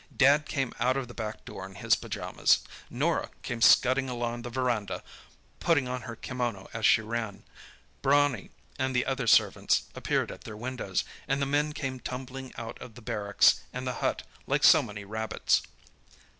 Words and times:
Dad 0.17 0.47
came 0.47 0.73
out 0.79 0.97
of 0.97 1.07
the 1.07 1.13
back 1.13 1.45
door 1.45 1.63
in 1.63 1.75
his 1.75 1.93
pyjamas, 1.95 2.61
Norah 2.89 3.29
came 3.43 3.61
scudding 3.61 4.09
along 4.09 4.41
the 4.41 4.49
verandah, 4.49 5.03
putting 5.59 5.87
on 5.87 6.01
her 6.01 6.15
kimono 6.15 6.67
as 6.73 6.87
she 6.87 7.01
ran, 7.03 7.43
Brownie 8.01 8.49
and 8.79 8.95
the 8.95 9.05
other 9.05 9.27
servants 9.27 9.83
appeared 9.93 10.31
at 10.31 10.41
their 10.43 10.57
windows, 10.57 11.03
and 11.27 11.39
the 11.39 11.45
men 11.45 11.71
came 11.71 11.99
tumbling 11.99 12.51
out 12.57 12.81
of 12.81 12.95
the 12.95 13.01
barracks 13.03 13.61
and 13.71 13.85
the 13.85 13.93
hut 14.01 14.23
like 14.47 14.63
so 14.63 14.81
many 14.81 15.05
rabbits. 15.05 15.61